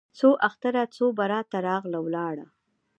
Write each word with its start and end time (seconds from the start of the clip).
څو 0.17 0.29
اختره 0.47 0.83
څو 0.95 1.05
براته 1.19 1.57
راغله 1.67 1.99
ولاړه 2.05 2.45